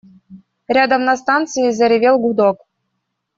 [0.67, 2.65] Рядом на станции заревел гудок.